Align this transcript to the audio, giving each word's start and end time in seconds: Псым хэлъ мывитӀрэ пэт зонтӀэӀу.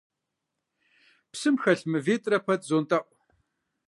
Псым 1.31 1.55
хэлъ 1.61 1.85
мывитӀрэ 1.91 2.37
пэт 2.45 2.61
зонтӀэӀу. 2.69 3.05